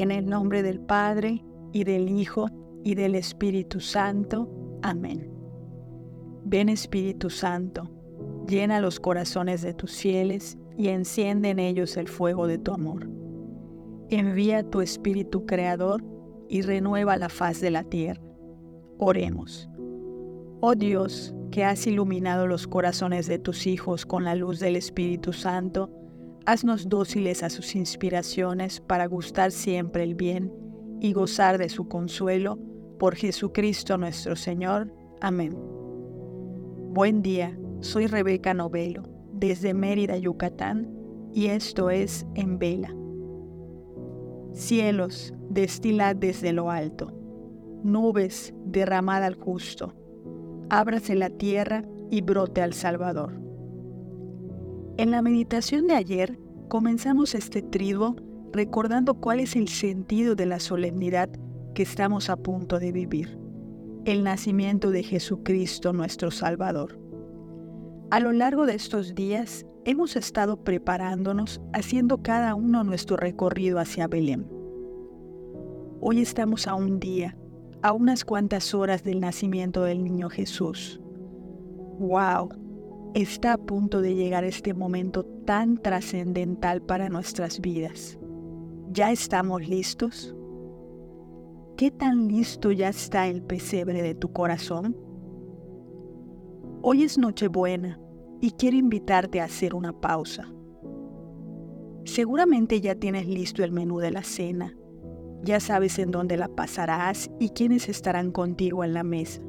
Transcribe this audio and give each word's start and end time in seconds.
En 0.00 0.10
el 0.10 0.24
nombre 0.24 0.62
del 0.62 0.80
Padre, 0.80 1.44
y 1.74 1.84
del 1.84 2.08
Hijo, 2.08 2.48
y 2.82 2.94
del 2.94 3.14
Espíritu 3.14 3.80
Santo. 3.80 4.48
Amén. 4.80 5.30
Ven 6.42 6.70
Espíritu 6.70 7.28
Santo, 7.28 7.90
llena 8.48 8.80
los 8.80 8.98
corazones 8.98 9.60
de 9.60 9.74
tus 9.74 9.94
fieles 9.94 10.56
y 10.78 10.88
enciende 10.88 11.50
en 11.50 11.58
ellos 11.58 11.98
el 11.98 12.08
fuego 12.08 12.46
de 12.46 12.56
tu 12.56 12.72
amor. 12.72 13.10
Envía 14.08 14.62
tu 14.62 14.80
Espíritu 14.80 15.44
Creador 15.44 16.02
y 16.48 16.62
renueva 16.62 17.18
la 17.18 17.28
faz 17.28 17.60
de 17.60 17.70
la 17.70 17.84
tierra. 17.84 18.22
Oremos. 18.96 19.68
Oh 20.62 20.74
Dios, 20.74 21.34
que 21.50 21.62
has 21.62 21.86
iluminado 21.86 22.46
los 22.46 22.66
corazones 22.66 23.26
de 23.26 23.38
tus 23.38 23.66
hijos 23.66 24.06
con 24.06 24.24
la 24.24 24.34
luz 24.34 24.60
del 24.60 24.76
Espíritu 24.76 25.34
Santo, 25.34 25.90
haznos 26.46 26.88
dóciles 26.88 27.42
a 27.42 27.50
sus 27.50 27.74
inspiraciones 27.74 28.80
para 28.80 29.06
gustar 29.06 29.52
siempre 29.52 30.04
el 30.04 30.14
bien 30.14 30.52
y 31.00 31.12
gozar 31.12 31.58
de 31.58 31.68
su 31.68 31.88
consuelo 31.88 32.58
por 32.98 33.14
Jesucristo 33.14 33.96
nuestro 33.98 34.36
Señor. 34.36 34.92
Amén. 35.20 35.56
Buen 36.92 37.22
día, 37.22 37.58
soy 37.80 38.06
Rebeca 38.06 38.52
Novelo, 38.54 39.02
desde 39.32 39.74
Mérida, 39.74 40.16
Yucatán, 40.16 40.90
y 41.32 41.46
esto 41.46 41.90
es 41.90 42.26
En 42.34 42.58
Vela. 42.58 42.94
Cielos, 44.52 45.32
destilad 45.48 46.16
desde 46.16 46.52
lo 46.52 46.70
alto, 46.70 47.12
nubes, 47.84 48.52
derramad 48.64 49.22
al 49.22 49.36
justo, 49.36 49.94
ábrase 50.68 51.14
la 51.14 51.30
tierra 51.30 51.84
y 52.10 52.20
brote 52.20 52.60
al 52.60 52.74
Salvador. 52.74 53.49
En 55.00 55.10
la 55.10 55.22
meditación 55.22 55.86
de 55.86 55.94
ayer 55.94 56.38
comenzamos 56.68 57.34
este 57.34 57.62
triduo 57.62 58.16
recordando 58.52 59.14
cuál 59.14 59.40
es 59.40 59.56
el 59.56 59.68
sentido 59.68 60.34
de 60.34 60.44
la 60.44 60.60
solemnidad 60.60 61.30
que 61.74 61.82
estamos 61.82 62.28
a 62.28 62.36
punto 62.36 62.78
de 62.78 62.92
vivir, 62.92 63.38
el 64.04 64.22
nacimiento 64.22 64.90
de 64.90 65.02
Jesucristo 65.02 65.94
nuestro 65.94 66.30
Salvador. 66.30 67.00
A 68.10 68.20
lo 68.20 68.32
largo 68.32 68.66
de 68.66 68.74
estos 68.74 69.14
días 69.14 69.64
hemos 69.86 70.16
estado 70.16 70.62
preparándonos, 70.62 71.62
haciendo 71.72 72.22
cada 72.22 72.54
uno 72.54 72.84
nuestro 72.84 73.16
recorrido 73.16 73.78
hacia 73.78 74.06
Belén. 74.06 74.46
Hoy 76.02 76.20
estamos 76.20 76.66
a 76.66 76.74
un 76.74 77.00
día, 77.00 77.38
a 77.80 77.94
unas 77.94 78.26
cuantas 78.26 78.74
horas 78.74 79.02
del 79.02 79.20
nacimiento 79.20 79.82
del 79.82 80.04
niño 80.04 80.28
Jesús. 80.28 81.00
¡Wow! 81.98 82.59
Está 83.14 83.54
a 83.54 83.58
punto 83.58 84.02
de 84.02 84.14
llegar 84.14 84.44
este 84.44 84.72
momento 84.72 85.24
tan 85.24 85.78
trascendental 85.78 86.80
para 86.80 87.08
nuestras 87.08 87.60
vidas. 87.60 88.20
¿Ya 88.92 89.10
estamos 89.10 89.68
listos? 89.68 90.32
¿Qué 91.76 91.90
tan 91.90 92.28
listo 92.28 92.70
ya 92.70 92.88
está 92.88 93.26
el 93.26 93.42
pesebre 93.42 94.00
de 94.00 94.14
tu 94.14 94.32
corazón? 94.32 94.96
Hoy 96.82 97.02
es 97.02 97.18
Nochebuena 97.18 97.98
y 98.40 98.52
quiero 98.52 98.76
invitarte 98.76 99.40
a 99.40 99.46
hacer 99.46 99.74
una 99.74 99.92
pausa. 99.92 100.48
Seguramente 102.04 102.80
ya 102.80 102.94
tienes 102.94 103.26
listo 103.26 103.64
el 103.64 103.72
menú 103.72 103.98
de 103.98 104.12
la 104.12 104.22
cena, 104.22 104.76
ya 105.42 105.58
sabes 105.58 105.98
en 105.98 106.12
dónde 106.12 106.36
la 106.36 106.46
pasarás 106.46 107.28
y 107.40 107.48
quiénes 107.48 107.88
estarán 107.88 108.30
contigo 108.30 108.84
en 108.84 108.94
la 108.94 109.02
mesa. 109.02 109.42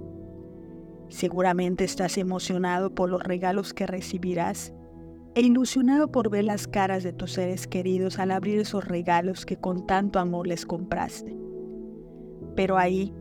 Seguramente 1.12 1.84
estás 1.84 2.18
emocionado 2.18 2.96
por 2.96 3.10
los 3.10 3.22
regalos 3.22 3.74
que 3.74 3.86
recibirás 3.86 4.74
e 5.36 5.42
ilusionado 5.42 6.10
por 6.10 6.30
ver 6.30 6.46
las 6.46 6.70
caras 6.70 7.04
de 7.04 7.12
tus 7.12 7.34
seres 7.34 7.68
queridos 7.68 8.18
al 8.18 8.32
abrir 8.32 8.60
esos 8.60 8.86
regalos 8.88 9.46
que 9.46 9.58
con 9.58 9.86
tanto 9.86 10.20
amor 10.20 10.48
les 10.48 10.66
compraste. 10.66 11.38
Pero 12.56 12.78
ahí, 12.78 13.14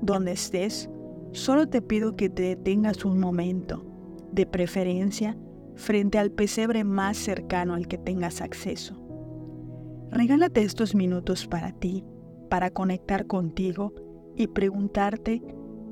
donde 0.00 0.30
estés, 0.30 0.88
solo 1.32 1.68
te 1.68 1.82
pido 1.82 2.14
que 2.14 2.30
te 2.30 2.42
detengas 2.42 3.04
un 3.04 3.18
momento, 3.18 3.84
de 4.30 4.46
preferencia 4.46 5.36
frente 5.74 6.18
al 6.18 6.30
pesebre 6.30 6.84
más 6.84 7.16
cercano 7.16 7.74
al 7.74 7.88
que 7.88 7.98
tengas 7.98 8.42
acceso. 8.42 8.96
Regálate 10.12 10.62
estos 10.62 10.94
minutos 10.94 11.48
para 11.48 11.72
ti, 11.72 12.04
para 12.48 12.70
conectar 12.70 13.26
contigo 13.26 13.92
y 14.36 14.46
preguntarte 14.46 15.42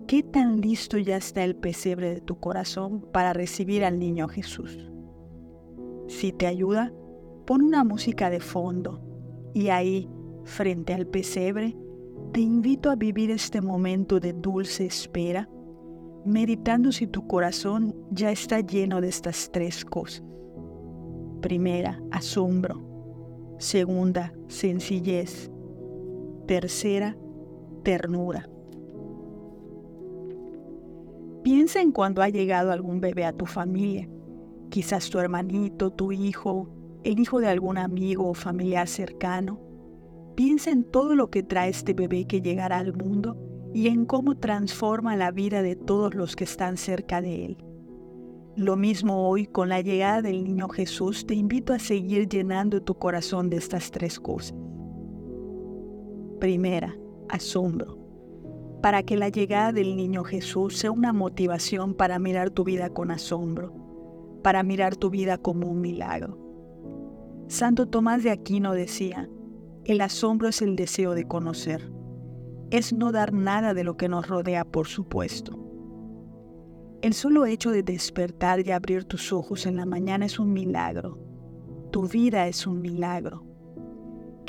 ¿Qué 0.07 0.23
tan 0.23 0.61
listo 0.61 0.99
ya 0.99 1.17
está 1.17 1.45
el 1.45 1.57
pesebre 1.57 2.15
de 2.15 2.21
tu 2.21 2.39
corazón 2.39 3.01
para 3.13 3.33
recibir 3.33 3.85
al 3.85 3.99
niño 3.99 4.29
Jesús? 4.29 4.91
Si 6.09 6.33
te 6.33 6.47
ayuda, 6.47 6.93
pon 7.47 7.63
una 7.63 7.85
música 7.85 8.29
de 8.29 8.41
fondo 8.41 9.01
y 9.55 9.69
ahí, 9.69 10.11
frente 10.45 10.93
al 10.93 11.07
pesebre, 11.07 11.77
te 12.33 12.41
invito 12.41 12.91
a 12.91 12.97
vivir 12.97 13.31
este 13.31 13.61
momento 13.61 14.21
de 14.21 14.33
dulce 14.33 14.87
espera, 14.87 15.49
meditando 16.25 16.93
si 16.93 17.07
tu 17.07 17.27
corazón 17.27 17.95
ya 18.11 18.31
está 18.31 18.61
lleno 18.61 19.01
de 19.01 19.09
estas 19.09 19.51
tres 19.53 19.85
cosas. 19.85 20.25
Primera, 21.41 22.03
asombro. 22.11 23.57
Segunda, 23.59 24.33
sencillez. 24.49 25.51
Tercera, 26.47 27.17
ternura. 27.83 28.49
Piensa 31.43 31.81
en 31.81 31.91
cuando 31.91 32.23
ha 32.23 32.29
llegado 32.29 32.71
algún 32.71 33.01
bebé 33.01 33.25
a 33.25 33.33
tu 33.33 33.47
familia, 33.47 34.09
quizás 34.71 35.11
tu 35.11 35.19
hermanito, 35.19 35.91
tu 35.91 36.13
hijo, 36.13 36.69
el 37.03 37.19
hijo 37.19 37.41
de 37.41 37.49
algún 37.49 37.79
amigo 37.79 38.29
o 38.29 38.35
familiar 38.35 38.87
cercano. 38.87 39.61
Piensa 40.37 40.71
en 40.71 40.85
todo 40.85 41.17
lo 41.17 41.31
que 41.31 41.43
trae 41.43 41.71
este 41.71 41.95
bebé 41.95 42.27
que 42.27 42.41
llegará 42.41 42.79
al 42.79 42.95
mundo 42.95 43.37
y 43.75 43.89
en 43.89 44.07
cómo 44.07 44.37
transforma 44.37 45.17
la 45.17 45.33
vida 45.33 45.63
de 45.63 45.75
todos 45.75 46.15
los 46.15 46.37
que 46.37 46.45
están 46.45 46.77
cerca 46.77 47.21
de 47.21 47.47
él. 47.47 47.57
Lo 48.55 48.77
mismo 48.77 49.29
hoy 49.29 49.47
con 49.47 49.69
la 49.69 49.81
llegada 49.81 50.23
del 50.23 50.45
niño 50.45 50.69
Jesús, 50.69 51.27
te 51.27 51.35
invito 51.35 51.73
a 51.73 51.81
seguir 51.81 52.29
llenando 52.29 52.83
tu 52.83 52.95
corazón 52.95 53.51
de 53.51 53.57
estas 53.57 53.91
tres 53.91 54.21
cosas. 54.21 54.55
Primera, 56.39 56.97
asombro 57.29 58.02
para 58.83 59.05
que 59.05 59.17
la 59.17 59.29
llegada 59.29 59.73
del 59.73 59.97
niño 59.97 60.25
Jesús 60.25 60.77
sea 60.77 60.91
una 60.91 61.13
motivación 61.13 61.95
para 61.95 62.19
mirar 62.19 62.51
tu 62.51 62.65
vida 62.65 62.91
con 62.91 63.13
asombro, 63.13 63.73
para 64.43 64.65
mirar 64.65 64.97
tu 64.97 65.09
vida 65.09 65.39
como 65.39 65.69
un 65.69 65.81
milagro. 65.81 66.37
Santo 67.47 67.87
Tomás 67.87 68.25
de 68.25 68.31
Aquino 68.31 68.73
decía, 68.73 69.31
el 69.85 70.01
asombro 70.01 70.49
es 70.49 70.63
el 70.63 70.75
deseo 70.75 71.15
de 71.15 71.29
conocer, 71.29 71.93
es 72.71 72.93
no 72.93 73.13
dar 73.13 73.33
nada 73.33 73.73
de 73.73 73.85
lo 73.85 73.97
que 73.97 74.09
nos 74.09 74.27
rodea 74.27 74.65
por 74.65 74.89
supuesto. 74.89 75.59
El 77.03 77.15
solo 77.15 77.47
hecho 77.47 77.71
de 77.71 77.85
despertar 77.85 78.67
y 78.67 78.73
abrir 78.73 79.05
tus 79.05 79.33
ojos 79.33 79.67
en 79.67 79.77
la 79.77 79.87
mañana 79.87 80.27
es 80.27 80.39
un 80.39 80.53
milagro. 80.53 81.19
Tu 81.93 82.09
vida 82.09 82.49
es 82.49 82.67
un 82.67 82.81
milagro 82.81 83.52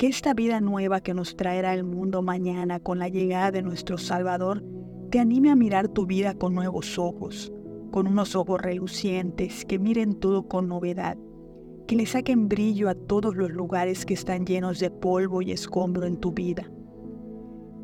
esta 0.06 0.34
vida 0.34 0.60
nueva 0.60 1.00
que 1.00 1.14
nos 1.14 1.34
traerá 1.34 1.72
el 1.72 1.82
mundo 1.82 2.20
mañana 2.20 2.78
con 2.78 2.98
la 2.98 3.08
llegada 3.08 3.50
de 3.50 3.62
nuestro 3.62 3.96
Salvador 3.96 4.62
te 5.10 5.18
anime 5.18 5.50
a 5.50 5.56
mirar 5.56 5.88
tu 5.88 6.04
vida 6.04 6.34
con 6.34 6.54
nuevos 6.54 6.98
ojos, 6.98 7.50
con 7.90 8.06
unos 8.06 8.36
ojos 8.36 8.60
relucientes 8.60 9.64
que 9.64 9.78
miren 9.78 10.14
todo 10.20 10.46
con 10.46 10.68
novedad, 10.68 11.16
que 11.86 11.96
le 11.96 12.04
saquen 12.04 12.48
brillo 12.50 12.90
a 12.90 12.94
todos 12.94 13.34
los 13.34 13.50
lugares 13.50 14.04
que 14.04 14.12
están 14.12 14.44
llenos 14.44 14.78
de 14.78 14.90
polvo 14.90 15.40
y 15.40 15.52
escombro 15.52 16.06
en 16.06 16.18
tu 16.18 16.32
vida, 16.32 16.70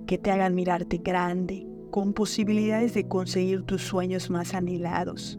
que 0.06 0.18
te 0.18 0.30
hagan 0.30 0.54
mirarte 0.54 0.98
grande, 0.98 1.66
con 1.90 2.12
posibilidades 2.12 2.92
de 2.92 3.08
conseguir 3.08 3.62
tus 3.62 3.80
sueños 3.80 4.28
más 4.28 4.52
anhelados, 4.52 5.38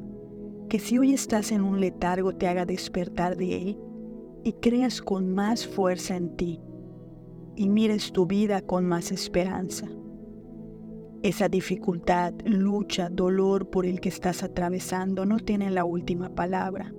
que 0.67 0.79
si 0.79 0.97
hoy 0.97 1.13
estás 1.13 1.51
en 1.51 1.61
un 1.61 1.79
letargo 1.79 2.33
te 2.33 2.47
haga 2.47 2.65
despertar 2.65 3.37
de 3.37 3.57
él 3.57 3.79
y 4.43 4.53
creas 4.53 4.99
con 4.99 5.31
más 5.31 5.67
fuerza 5.67 6.15
en 6.15 6.35
ti 6.35 6.59
y 7.55 7.69
mires 7.69 8.11
tu 8.11 8.25
vida 8.25 8.61
con 8.61 8.85
más 8.85 9.11
esperanza. 9.11 9.87
Esa 11.23 11.49
dificultad, 11.49 12.33
lucha, 12.45 13.09
dolor 13.09 13.69
por 13.69 13.85
el 13.85 13.99
que 13.99 14.09
estás 14.09 14.43
atravesando 14.43 15.25
no 15.25 15.39
tiene 15.39 15.69
la 15.69 15.85
última 15.85 16.29
palabra. 16.33 16.93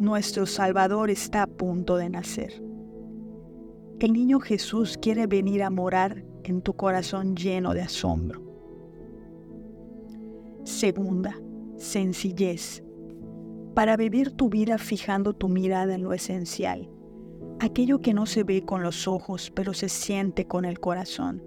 Nuestro 0.00 0.46
Salvador 0.46 1.10
está 1.10 1.42
a 1.42 1.46
punto 1.46 1.96
de 1.96 2.08
nacer. 2.08 2.62
El 4.00 4.12
niño 4.12 4.40
Jesús 4.40 4.96
quiere 4.96 5.26
venir 5.26 5.62
a 5.62 5.70
morar 5.70 6.24
en 6.44 6.62
tu 6.62 6.74
corazón 6.74 7.36
lleno 7.36 7.74
de 7.74 7.82
asombro. 7.82 8.42
Segunda, 10.64 11.38
sencillez 11.76 12.82
para 13.78 13.96
vivir 13.96 14.32
tu 14.32 14.48
vida 14.48 14.76
fijando 14.76 15.34
tu 15.34 15.48
mirada 15.48 15.94
en 15.94 16.02
lo 16.02 16.12
esencial, 16.12 16.90
aquello 17.60 18.00
que 18.00 18.14
no 18.14 18.26
se 18.26 18.44
ve 18.44 18.62
con 18.62 18.82
los 18.82 19.08
ojos, 19.08 19.50
pero 19.54 19.74
se 19.74 19.88
siente 19.88 20.46
con 20.46 20.64
el 20.64 20.80
corazón. 20.80 21.42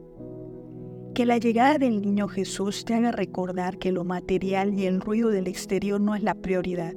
Que 1.13 1.25
la 1.25 1.37
llegada 1.37 1.77
del 1.77 2.01
niño 2.01 2.27
Jesús 2.27 2.85
te 2.85 2.93
haga 2.93 3.11
recordar 3.11 3.77
que 3.77 3.91
lo 3.91 4.03
material 4.03 4.73
y 4.73 4.85
el 4.85 5.01
ruido 5.01 5.29
del 5.29 5.47
exterior 5.47 5.99
no 5.99 6.15
es 6.15 6.23
la 6.23 6.35
prioridad, 6.35 6.93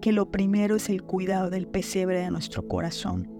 que 0.00 0.12
lo 0.12 0.30
primero 0.30 0.76
es 0.76 0.88
el 0.88 1.02
cuidado 1.02 1.50
del 1.50 1.68
pesebre 1.68 2.20
de 2.20 2.30
nuestro 2.30 2.66
corazón. 2.66 3.30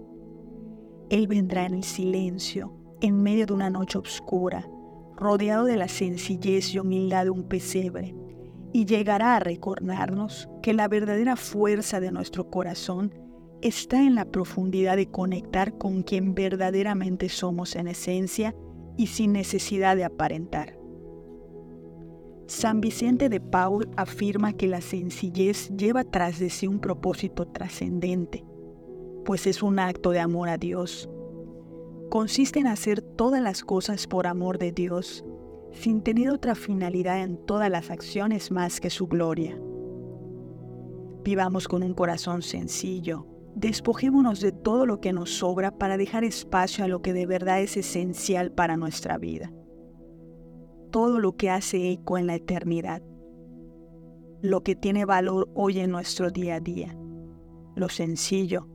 Él 1.09 1.27
vendrá 1.27 1.65
en 1.65 1.75
el 1.75 1.83
silencio, 1.83 2.73
en 3.01 3.21
medio 3.21 3.45
de 3.45 3.53
una 3.53 3.69
noche 3.69 3.97
oscura, 3.97 4.67
rodeado 5.17 5.65
de 5.65 5.77
la 5.77 5.89
sencillez 5.89 6.73
y 6.73 6.79
humildad 6.79 7.25
de 7.25 7.29
un 7.29 7.43
pesebre, 7.43 8.15
y 8.71 8.85
llegará 8.85 9.35
a 9.35 9.39
recordarnos 9.39 10.49
que 10.61 10.73
la 10.73 10.87
verdadera 10.87 11.35
fuerza 11.35 11.99
de 11.99 12.11
nuestro 12.11 12.49
corazón 12.49 13.13
está 13.63 14.03
en 14.03 14.15
la 14.15 14.25
profundidad 14.25 14.97
de 14.97 15.09
conectar 15.09 15.77
con 15.77 16.03
quien 16.03 16.35
verdaderamente 16.35 17.29
somos 17.29 17.75
en 17.77 17.87
esencia 17.87 18.53
y 18.97 19.07
sin 19.07 19.31
necesidad 19.31 19.95
de 19.95 20.03
aparentar. 20.03 20.77
San 22.45 22.81
Vicente 22.81 23.29
de 23.29 23.39
Paul 23.39 23.89
afirma 23.95 24.51
que 24.51 24.67
la 24.67 24.81
sencillez 24.81 25.69
lleva 25.69 26.03
tras 26.03 26.39
de 26.39 26.49
sí 26.49 26.67
un 26.67 26.79
propósito 26.79 27.47
trascendente, 27.47 28.43
pues 29.23 29.47
es 29.47 29.63
un 29.63 29.79
acto 29.79 30.11
de 30.11 30.19
amor 30.19 30.49
a 30.49 30.57
Dios. 30.57 31.09
Consiste 32.09 32.59
en 32.59 32.67
hacer 32.67 33.01
todas 33.01 33.41
las 33.41 33.63
cosas 33.63 34.07
por 34.07 34.27
amor 34.27 34.59
de 34.59 34.73
Dios, 34.73 35.23
sin 35.71 36.01
tener 36.03 36.29
otra 36.29 36.53
finalidad 36.53 37.21
en 37.23 37.37
todas 37.37 37.69
las 37.71 37.89
acciones 37.89 38.51
más 38.51 38.81
que 38.81 38.89
su 38.89 39.07
gloria. 39.07 39.57
Vivamos 41.23 41.69
con 41.69 41.81
un 41.81 41.93
corazón 41.93 42.41
sencillo, 42.41 43.25
despojémonos 43.55 44.39
de 44.41 44.51
todo 44.51 44.85
lo 44.85 44.99
que 44.99 45.13
nos 45.13 45.37
sobra 45.37 45.77
para 45.77 45.97
dejar 45.97 46.23
espacio 46.23 46.83
a 46.83 46.87
lo 46.87 47.01
que 47.01 47.13
de 47.13 47.25
verdad 47.25 47.61
es 47.61 47.77
esencial 47.77 48.51
para 48.51 48.77
nuestra 48.77 49.17
vida. 49.17 49.51
Todo 50.91 51.19
lo 51.19 51.35
que 51.35 51.49
hace 51.49 51.91
eco 51.91 52.17
en 52.17 52.27
la 52.27 52.35
eternidad. 52.35 53.01
Lo 54.41 54.61
que 54.61 54.75
tiene 54.75 55.05
valor 55.05 55.49
hoy 55.55 55.79
en 55.79 55.91
nuestro 55.91 56.29
día 56.29 56.55
a 56.55 56.59
día. 56.59 56.97
Lo 57.75 57.89
sencillo, 57.89 58.67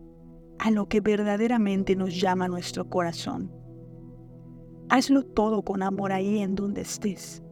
a 0.58 0.70
lo 0.70 0.88
que 0.88 1.00
verdaderamente 1.00 1.94
nos 1.94 2.18
llama 2.20 2.48
nuestro 2.48 2.88
corazón. 2.88 3.52
Hazlo 4.88 5.24
todo 5.24 5.62
con 5.62 5.82
amor 5.82 6.12
ahí 6.12 6.38
en 6.38 6.54
donde 6.54 6.80
estés. 6.80 7.42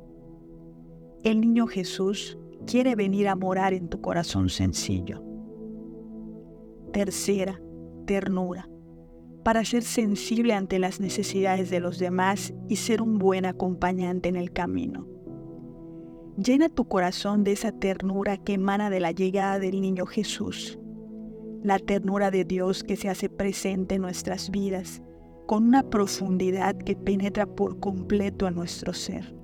El 1.22 1.40
niño 1.40 1.66
Jesús 1.66 2.38
quiere 2.66 2.94
venir 2.94 3.28
a 3.28 3.36
morar 3.36 3.74
en 3.74 3.88
tu 3.88 4.00
corazón 4.00 4.48
sencillo. 4.48 5.25
Tercera, 6.96 7.60
ternura, 8.06 8.70
para 9.44 9.66
ser 9.66 9.82
sensible 9.82 10.54
ante 10.54 10.78
las 10.78 10.98
necesidades 10.98 11.68
de 11.68 11.78
los 11.78 11.98
demás 11.98 12.54
y 12.70 12.76
ser 12.76 13.02
un 13.02 13.18
buen 13.18 13.44
acompañante 13.44 14.30
en 14.30 14.36
el 14.36 14.50
camino. 14.50 15.06
Llena 16.38 16.70
tu 16.70 16.88
corazón 16.88 17.44
de 17.44 17.52
esa 17.52 17.70
ternura 17.70 18.38
que 18.38 18.54
emana 18.54 18.88
de 18.88 19.00
la 19.00 19.12
llegada 19.12 19.58
del 19.58 19.82
niño 19.82 20.06
Jesús, 20.06 20.78
la 21.62 21.78
ternura 21.78 22.30
de 22.30 22.46
Dios 22.46 22.82
que 22.82 22.96
se 22.96 23.10
hace 23.10 23.28
presente 23.28 23.96
en 23.96 24.00
nuestras 24.00 24.50
vidas 24.50 25.02
con 25.44 25.64
una 25.64 25.82
profundidad 25.90 26.78
que 26.78 26.96
penetra 26.96 27.44
por 27.44 27.78
completo 27.78 28.46
a 28.46 28.50
nuestro 28.50 28.94
ser. 28.94 29.36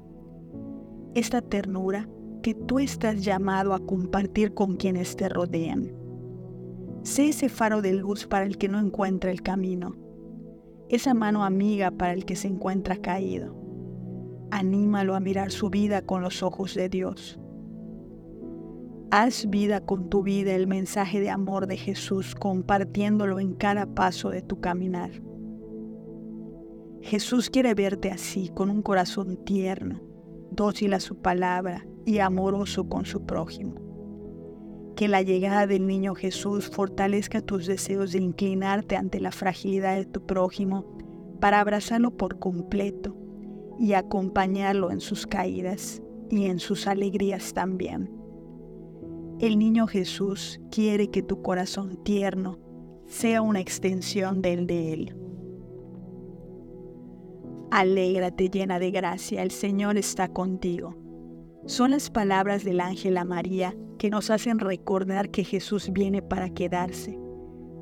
Esta 1.14 1.43
ternura 1.43 2.08
que 2.43 2.54
tú 2.54 2.78
estás 2.78 3.22
llamado 3.22 3.75
a 3.75 3.84
compartir 3.84 4.54
con 4.54 4.76
quienes 4.76 5.16
te 5.16 5.28
rodean. 5.28 6.01
Sé 7.02 7.31
ese 7.31 7.49
faro 7.49 7.82
de 7.82 7.94
luz 7.94 8.28
para 8.28 8.46
el 8.46 8.58
que 8.58 8.69
no 8.69 8.78
encuentra 8.78 9.32
el 9.32 9.43
camino, 9.43 9.96
esa 10.88 11.14
mano 11.14 11.44
amiga 11.44 11.90
para 11.90 12.12
el 12.12 12.25
que 12.25 12.37
se 12.37 12.46
encuentra 12.46 12.96
caído. 12.96 13.56
Anímalo 14.52 15.16
a 15.16 15.20
mirar 15.20 15.50
su 15.50 15.69
vida 15.69 16.02
con 16.02 16.22
los 16.22 16.44
ojos 16.44 16.75
de 16.75 16.88
Dios. 16.88 17.40
Haz 19.10 19.50
vida 19.50 19.81
con 19.81 20.10
tu 20.10 20.22
vida 20.22 20.54
el 20.54 20.69
mensaje 20.69 21.20
de 21.20 21.28
amor 21.28 21.66
de 21.66 21.76
Jesús, 21.76 22.37
compartiéndolo 22.37 23.40
en 23.40 23.54
cada 23.54 23.87
paso 23.87 24.31
de 24.31 24.43
tu 24.43 24.60
caminar. 24.60 25.10
Jesús 27.00 27.50
quiere 27.50 27.75
verte 27.75 28.12
así, 28.12 28.49
con 28.54 28.70
un 28.70 28.81
corazón 28.81 29.44
tierno, 29.44 30.00
dócil 30.52 30.94
a 30.94 31.00
su 31.00 31.16
palabra 31.16 31.84
y 32.06 32.20
amoroso 32.20 32.88
con 32.88 33.06
su 33.06 33.26
prójimo. 33.26 33.92
Que 35.02 35.08
la 35.08 35.22
llegada 35.22 35.66
del 35.66 35.88
niño 35.88 36.14
Jesús 36.14 36.70
fortalezca 36.70 37.40
tus 37.40 37.66
deseos 37.66 38.12
de 38.12 38.20
inclinarte 38.20 38.94
ante 38.94 39.19
la 39.19 39.32
fragilidad 39.32 39.96
de 39.96 40.04
tu 40.04 40.25
prójimo 40.25 40.96
para 41.40 41.58
abrazarlo 41.58 42.16
por 42.16 42.38
completo 42.38 43.16
y 43.81 43.94
acompañarlo 43.94 44.93
en 44.93 45.00
sus 45.00 45.26
caídas 45.26 46.00
y 46.31 46.44
en 46.44 46.60
sus 46.60 46.87
alegrías 46.87 47.52
también. 47.52 48.12
El 49.40 49.58
niño 49.58 49.88
Jesús 49.88 50.60
quiere 50.70 51.10
que 51.10 51.25
tu 51.25 51.43
corazón 51.43 52.04
tierno 52.04 52.60
sea 53.08 53.43
una 53.43 53.58
extensión 53.58 54.40
del 54.40 54.69
de 54.69 54.93
Él. 54.93 55.16
Alégrate 57.72 58.50
llena 58.50 58.78
de 58.78 58.93
gracia, 58.93 59.43
el 59.43 59.50
Señor 59.50 59.99
está 59.99 60.28
contigo. 60.28 61.01
Son 61.67 61.93
las 61.93 62.11
palabras 62.11 62.64
del 62.64 62.81
ángel 62.81 63.17
a 63.17 63.25
María 63.25 63.76
que 63.97 64.11
nos 64.11 64.31
hacen 64.31 64.59
recordar 64.59 65.31
que 65.31 65.44
Jesús 65.44 65.91
viene 65.93 66.20
para 66.20 66.50
quedarse, 66.50 67.17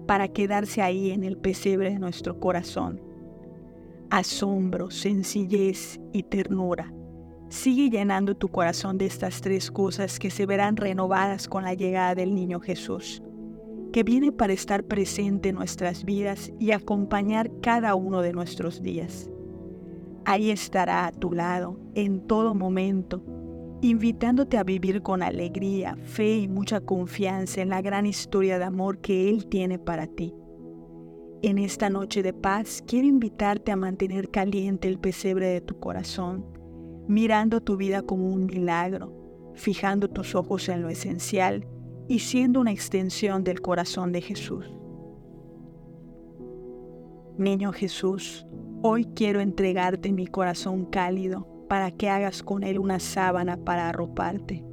para 0.06 0.29
quedarse 0.29 0.82
ahí 0.82 1.12
en 1.12 1.25
el 1.25 1.38
pesebre 1.38 1.91
de 1.91 1.99
nuestro 1.99 2.38
corazón. 2.38 3.00
Asombro, 4.11 4.91
sencillez 4.91 5.99
y 6.12 6.25
ternura. 6.25 6.93
Sigue 7.49 7.88
llenando 7.88 8.37
tu 8.37 8.49
corazón 8.49 8.99
de 8.99 9.06
estas 9.06 9.41
tres 9.41 9.71
cosas 9.71 10.19
que 10.19 10.31
se 10.31 10.44
verán 10.44 10.77
renovadas 10.77 11.49
con 11.49 11.65
la 11.65 11.73
llegada 11.73 12.15
del 12.15 12.35
niño 12.35 12.61
Jesús, 12.61 13.23
que 13.94 14.03
viene 14.03 14.31
para 14.31 14.53
estar 14.53 14.85
presente 14.85 15.49
en 15.49 15.55
nuestras 15.55 16.05
vidas 16.05 16.53
y 16.59 16.73
acompañar 16.73 17.50
cada 17.62 17.94
uno 17.94 18.21
de 18.21 18.35
nuestros 18.35 18.82
días. 18.82 19.31
Ahí 20.27 20.50
estará 20.50 21.06
a 21.06 21.12
tu 21.12 21.32
lado 21.32 21.81
en 21.94 22.21
todo 22.21 22.55
momento, 22.55 23.23
invitándote 23.82 24.59
a 24.59 24.65
vivir 24.65 25.03
con 25.03 25.23
alegría, 25.23 25.97
fe 26.05 26.38
y 26.38 26.49
mucha 26.49 26.81
confianza 26.81 27.62
en 27.62 27.71
la 27.71 27.81
gran 27.81 28.06
historia 28.06 28.59
de 28.59 28.65
amor 28.65 28.99
que 28.99 29.29
Él 29.29 29.47
tiene 29.47 29.79
para 29.79 30.06
ti. 30.06 30.35
En 31.43 31.59
esta 31.59 31.88
noche 31.88 32.23
de 32.23 32.32
paz 32.32 32.82
quiero 32.87 33.06
invitarte 33.06 33.73
a 33.73 33.77
mantener 33.77 34.31
caliente 34.31 34.88
el 34.88 34.99
pesebre 34.99 35.49
de 35.49 35.61
tu 35.61 35.79
corazón, 35.79 36.44
mirando 37.09 37.62
tu 37.62 37.77
vida 37.77 38.03
como 38.03 38.29
un 38.29 38.47
milagro, 38.47 39.53
fijando 39.55 40.09
tus 40.09 40.35
ojos 40.35 40.69
en 40.69 40.82
lo 40.82 40.88
esencial 40.91 41.67
y 42.09 42.19
siendo 42.19 42.61
una 42.61 42.73
extensión 42.73 43.44
del 43.44 43.62
corazón 43.62 44.12
de 44.12 44.21
Jesús. 44.21 44.67
Niño 47.39 47.72
Jesús, 47.72 48.46
Hoy 48.82 49.05
quiero 49.15 49.41
entregarte 49.41 50.10
mi 50.10 50.27
corazón 50.27 50.87
cálido 50.87 51.46
para 51.70 51.93
que 51.93 52.10
hagas 52.10 52.43
con 52.43 52.65
él 52.65 52.81
una 52.81 52.98
sábana 52.98 53.56
para 53.56 53.89
arroparte. 53.89 54.65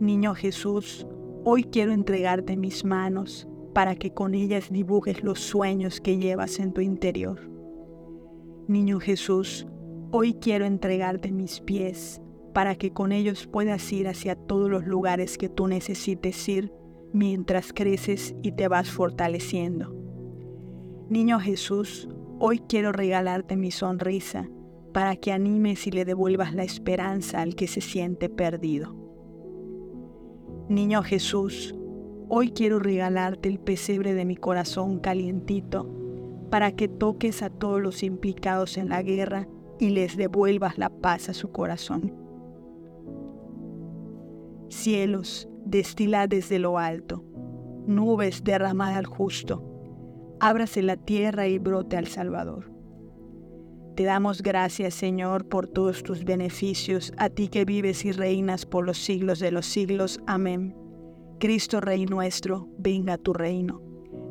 Niño 0.00 0.34
Jesús, 0.34 1.06
hoy 1.44 1.64
quiero 1.64 1.92
entregarte 1.92 2.56
mis 2.56 2.82
manos 2.82 3.46
para 3.74 3.94
que 3.94 4.14
con 4.14 4.34
ellas 4.34 4.70
dibujes 4.70 5.22
los 5.22 5.38
sueños 5.38 6.00
que 6.00 6.16
llevas 6.16 6.60
en 6.60 6.72
tu 6.72 6.80
interior. 6.80 7.50
Niño 8.66 9.00
Jesús, 9.00 9.66
hoy 10.12 10.34
quiero 10.40 10.64
entregarte 10.64 11.30
mis 11.30 11.60
pies 11.60 12.22
para 12.54 12.76
que 12.76 12.94
con 12.94 13.12
ellos 13.12 13.46
puedas 13.46 13.92
ir 13.92 14.08
hacia 14.08 14.34
todos 14.34 14.70
los 14.70 14.86
lugares 14.86 15.36
que 15.36 15.50
tú 15.50 15.66
necesites 15.66 16.48
ir 16.48 16.72
mientras 17.12 17.74
creces 17.74 18.34
y 18.42 18.52
te 18.52 18.66
vas 18.66 18.90
fortaleciendo. 18.90 19.94
Niño 21.10 21.38
Jesús, 21.38 22.08
Hoy 22.38 22.58
quiero 22.58 22.92
regalarte 22.92 23.56
mi 23.56 23.70
sonrisa 23.70 24.46
para 24.96 25.14
que 25.14 25.30
animes 25.30 25.86
y 25.86 25.90
le 25.90 26.06
devuelvas 26.06 26.54
la 26.54 26.64
esperanza 26.64 27.42
al 27.42 27.54
que 27.54 27.66
se 27.66 27.82
siente 27.82 28.30
perdido. 28.30 28.96
Niño 30.70 31.02
Jesús, 31.02 31.74
hoy 32.30 32.50
quiero 32.50 32.78
regalarte 32.78 33.50
el 33.50 33.58
pesebre 33.58 34.14
de 34.14 34.24
mi 34.24 34.36
corazón 34.36 34.98
calientito 34.98 35.86
para 36.48 36.72
que 36.72 36.88
toques 36.88 37.42
a 37.42 37.50
todos 37.50 37.82
los 37.82 38.02
implicados 38.02 38.78
en 38.78 38.88
la 38.88 39.02
guerra 39.02 39.46
y 39.78 39.90
les 39.90 40.16
devuelvas 40.16 40.78
la 40.78 40.88
paz 40.88 41.28
a 41.28 41.34
su 41.34 41.52
corazón. 41.52 42.14
Cielos, 44.70 45.46
destilad 45.66 46.26
desde 46.26 46.58
lo 46.58 46.78
alto, 46.78 47.22
nubes 47.86 48.44
derramad 48.44 48.94
al 48.96 49.04
justo 49.04 49.62
ábrase 50.40 50.82
la 50.82 50.96
tierra 50.96 51.48
y 51.48 51.58
brote 51.58 51.98
al 51.98 52.06
Salvador. 52.06 52.75
Te 53.96 54.04
damos 54.04 54.42
gracias, 54.42 54.92
Señor, 54.92 55.48
por 55.48 55.68
todos 55.68 56.02
tus 56.02 56.22
beneficios, 56.22 57.14
a 57.16 57.30
ti 57.30 57.48
que 57.48 57.64
vives 57.64 58.04
y 58.04 58.12
reinas 58.12 58.66
por 58.66 58.84
los 58.84 58.98
siglos 58.98 59.38
de 59.38 59.50
los 59.50 59.64
siglos. 59.64 60.20
Amén. 60.26 60.76
Cristo 61.40 61.80
Rey 61.80 62.04
nuestro, 62.04 62.68
venga 62.76 63.16
tu 63.16 63.32
reino. 63.32 63.80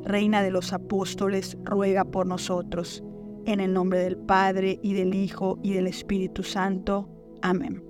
Reina 0.03 0.43
de 0.43 0.51
los 0.51 0.71
apóstoles, 0.71 1.57
ruega 1.63 2.05
por 2.05 2.27
nosotros. 2.27 3.03
En 3.47 3.59
el 3.59 3.73
nombre 3.73 3.97
del 3.99 4.17
Padre, 4.17 4.79
y 4.83 4.93
del 4.93 5.15
Hijo, 5.15 5.57
y 5.63 5.73
del 5.73 5.87
Espíritu 5.87 6.43
Santo. 6.43 7.09
Amén. 7.41 7.84